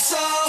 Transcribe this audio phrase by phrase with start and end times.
[0.00, 0.39] So.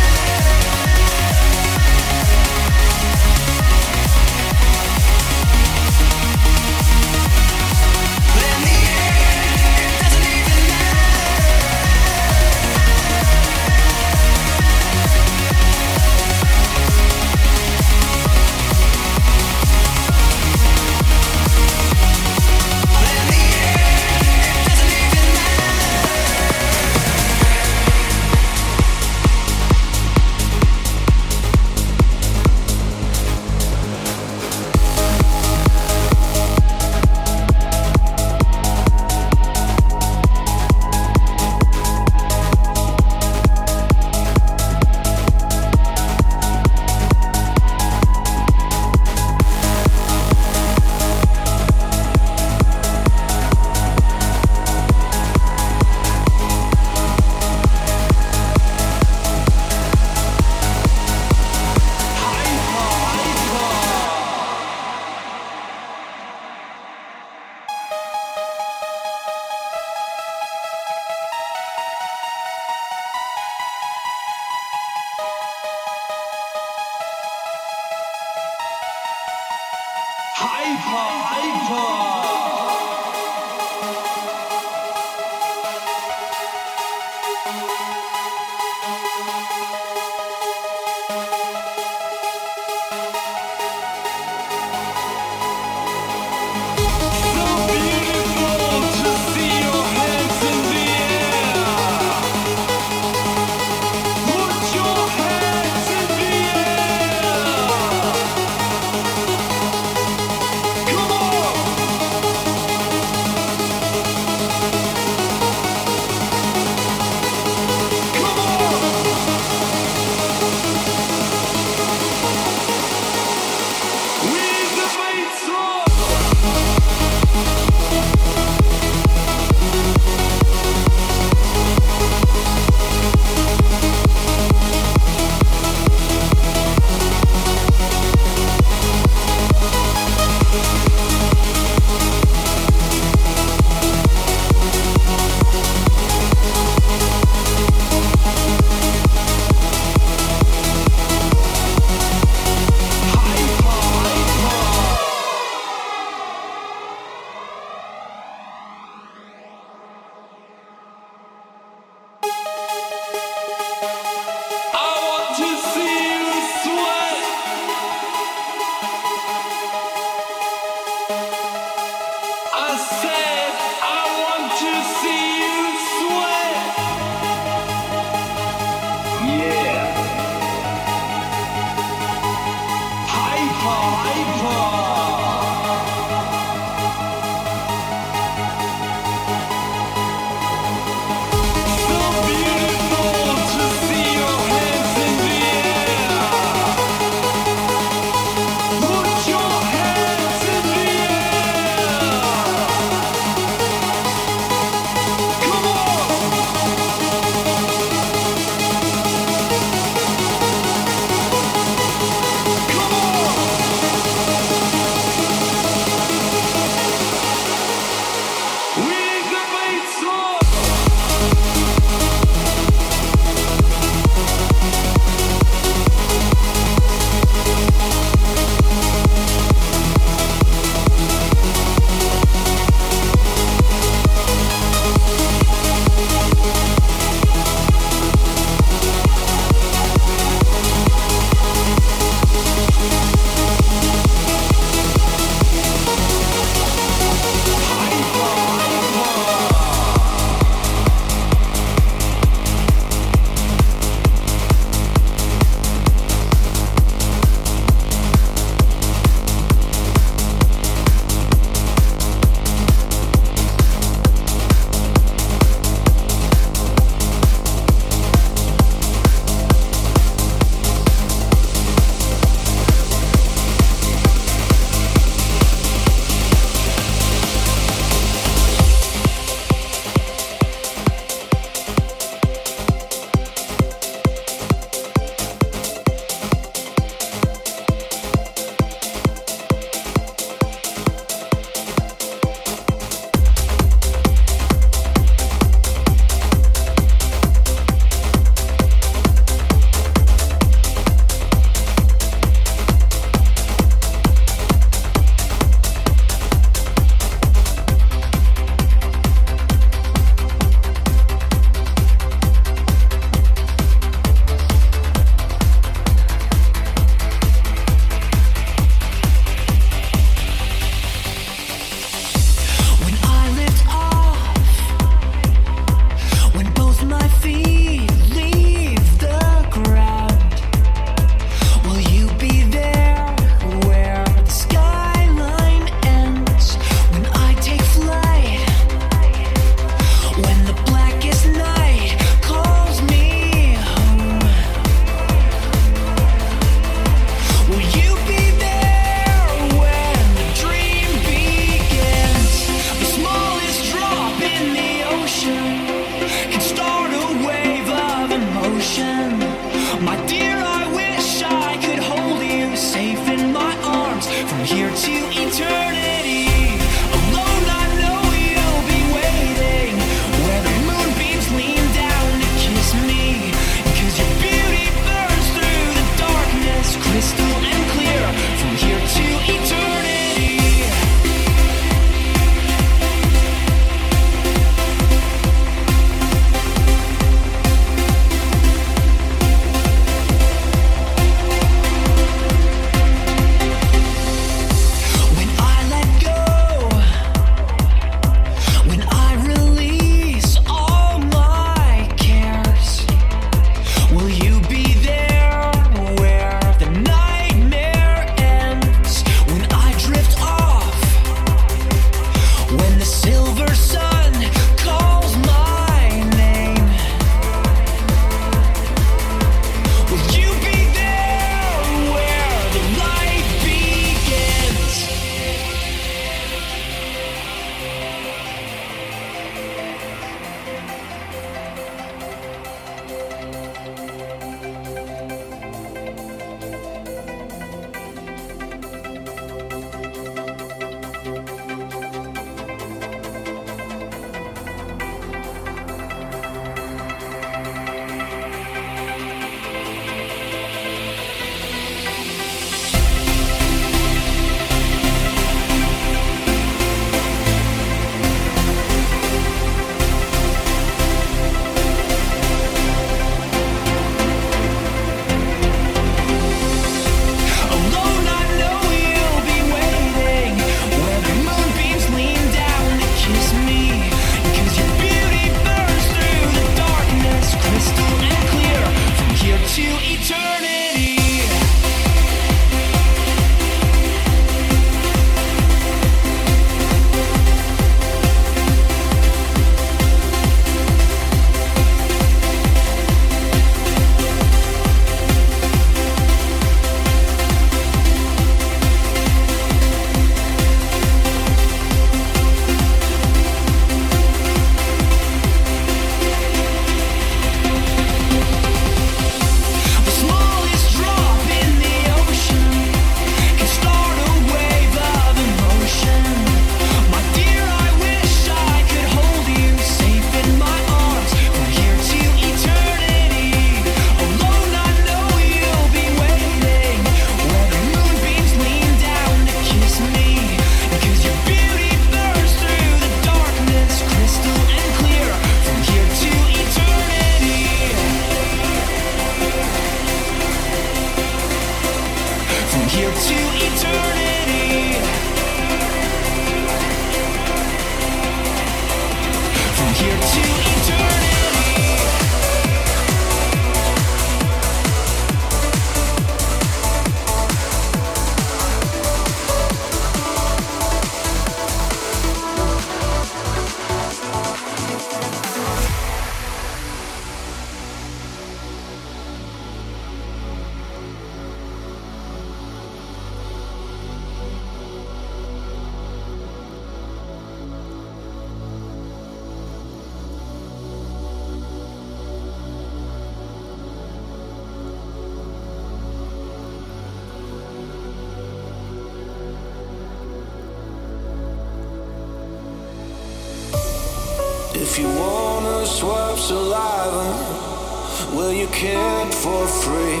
[598.10, 600.00] Will you care for free?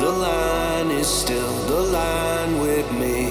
[0.00, 3.26] The line is still the line with me.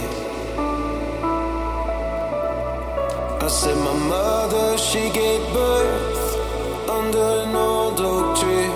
[3.46, 8.72] I said, My mother, she gave birth under an old oak tree.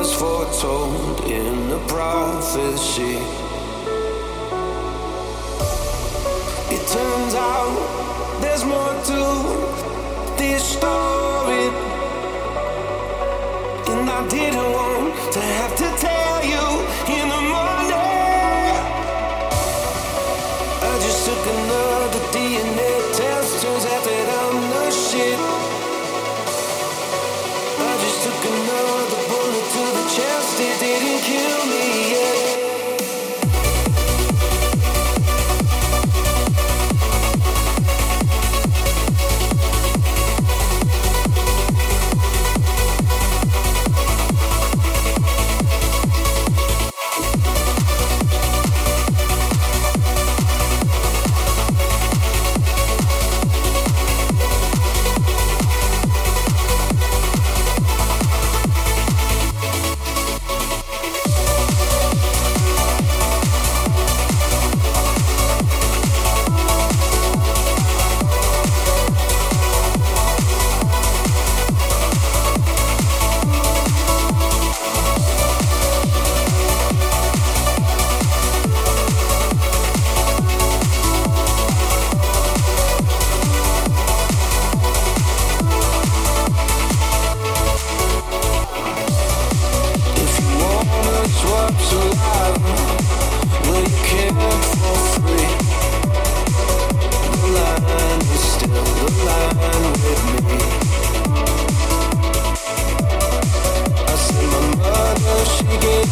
[0.00, 3.16] As foretold in the prophecy.
[6.74, 11.95] It turns out there's more to this story.
[14.18, 15.95] I didn't want to have to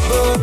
[0.07, 0.34] Oh.